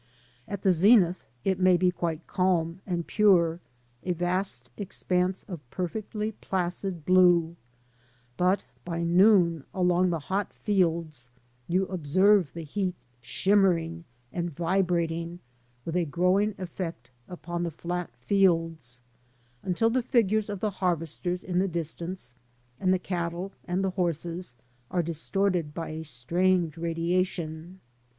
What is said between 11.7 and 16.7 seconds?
observe the heat shimmering and vibrating with a growing